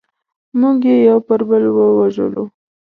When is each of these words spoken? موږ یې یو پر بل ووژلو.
موږ 0.59 0.77
یې 0.89 0.95
یو 1.09 1.17
پر 1.27 1.39
بل 1.49 1.63
ووژلو. 1.75 2.43